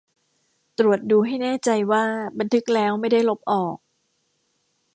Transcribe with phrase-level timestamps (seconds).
[0.79, 2.03] ตรวจดูให้แน่ใจว่า
[2.39, 3.77] บันทึกแล้วไม่ได้ลบออก